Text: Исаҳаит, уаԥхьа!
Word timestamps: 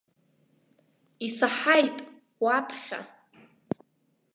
Исаҳаит, 1.25 1.97
уаԥхьа! 2.43 2.99